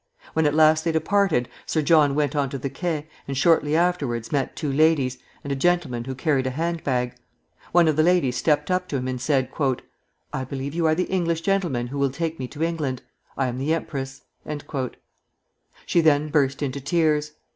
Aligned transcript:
When 0.33 0.47
at 0.47 0.55
last 0.55 0.83
they 0.83 0.91
departed, 0.91 1.47
Sir 1.67 1.83
John 1.83 2.15
went 2.15 2.35
on 2.35 2.49
to 2.49 2.57
the 2.57 2.71
quai, 2.71 3.05
and 3.27 3.37
shortly 3.37 3.75
afterwards 3.75 4.31
met 4.31 4.55
two 4.55 4.73
ladies, 4.73 5.19
and 5.43 5.53
a 5.53 5.55
gentleman 5.55 6.05
who 6.05 6.15
carried 6.15 6.47
a 6.47 6.49
hand 6.49 6.83
bag. 6.83 7.13
One 7.71 7.87
of 7.87 7.97
the 7.97 8.01
ladies 8.01 8.35
stepped 8.35 8.71
up 8.71 8.87
to 8.87 8.97
him 8.97 9.07
and 9.07 9.21
said, 9.21 9.51
"I 10.33 10.43
believe 10.43 10.73
you 10.73 10.87
are 10.87 10.95
the 10.95 11.03
English 11.03 11.41
gentleman 11.41 11.85
who 11.85 11.99
will 11.99 12.09
take 12.09 12.39
me 12.39 12.47
to 12.47 12.63
England. 12.63 13.03
I 13.37 13.45
am 13.45 13.59
the 13.59 13.75
empress." 13.75 14.23
She 15.85 16.01
then 16.01 16.29
burst 16.29 16.63
into 16.63 16.81
tears. 16.81 17.33